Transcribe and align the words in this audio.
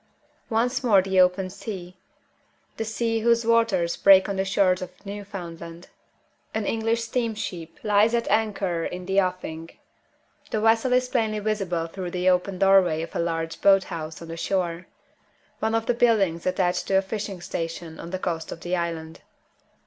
Once 0.49 0.83
more 0.83 0.99
the 0.99 1.19
open 1.19 1.47
sea 1.47 1.95
the 2.77 2.83
sea 2.83 3.19
whose 3.19 3.45
waters 3.45 3.95
break 3.95 4.27
on 4.27 4.35
the 4.35 4.43
shores 4.43 4.81
of 4.81 4.89
Newfoundland! 5.05 5.89
An 6.55 6.65
English 6.65 7.03
steamship 7.03 7.77
lies 7.83 8.15
at 8.15 8.27
anchor 8.27 8.83
in 8.83 9.05
the 9.05 9.21
offing. 9.21 9.69
The 10.49 10.59
vessel 10.59 10.91
is 10.93 11.07
plainly 11.07 11.37
visible 11.37 11.85
through 11.85 12.09
the 12.09 12.31
open 12.31 12.57
doorway 12.57 13.03
of 13.03 13.15
a 13.15 13.19
large 13.19 13.61
boat 13.61 13.83
house 13.93 14.23
on 14.23 14.29
the 14.29 14.37
shore 14.37 14.87
one 15.59 15.75
of 15.75 15.85
the 15.85 15.93
buildings 15.93 16.47
attached 16.47 16.87
to 16.87 16.95
a 16.95 17.03
fishing 17.03 17.39
station 17.39 17.99
on 17.99 18.09
the 18.09 18.17
coast 18.17 18.51
of 18.51 18.61
the 18.61 18.75
island. 18.75 19.21